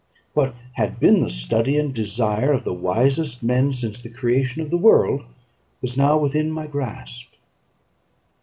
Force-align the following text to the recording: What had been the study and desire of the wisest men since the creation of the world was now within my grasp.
What 0.33 0.55
had 0.73 0.99
been 0.99 1.21
the 1.21 1.29
study 1.29 1.77
and 1.77 1.93
desire 1.93 2.51
of 2.51 2.63
the 2.63 2.73
wisest 2.73 3.43
men 3.43 3.71
since 3.71 4.01
the 4.01 4.09
creation 4.09 4.63
of 4.63 4.71
the 4.71 4.75
world 4.77 5.21
was 5.79 5.95
now 5.95 6.17
within 6.17 6.49
my 6.49 6.65
grasp. 6.65 7.31